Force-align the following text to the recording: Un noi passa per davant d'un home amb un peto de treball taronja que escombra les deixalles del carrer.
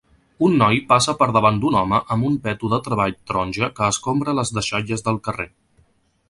Un 0.45 0.53
noi 0.59 0.77
passa 0.93 1.13
per 1.19 1.27
davant 1.35 1.59
d'un 1.65 1.77
home 1.81 1.99
amb 2.15 2.27
un 2.29 2.39
peto 2.47 2.71
de 2.71 2.79
treball 2.87 3.13
taronja 3.33 3.69
que 3.81 3.91
escombra 3.97 4.35
les 4.41 4.55
deixalles 4.59 5.07
del 5.11 5.23
carrer. 5.29 5.47